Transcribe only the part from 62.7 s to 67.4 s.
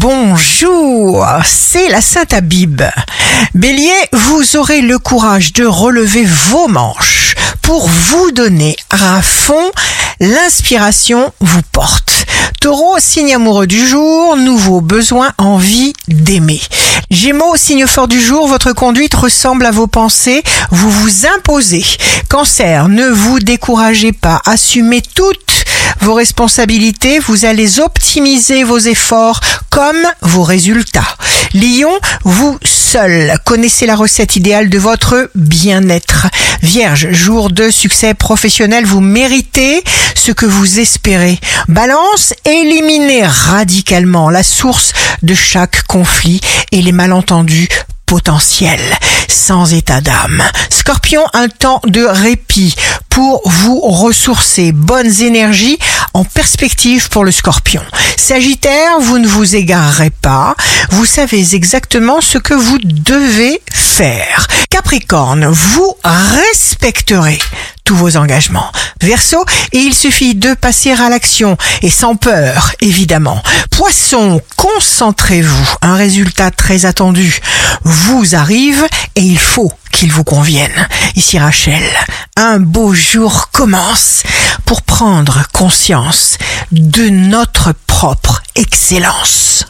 devez faire. Capricorne, vous respecterez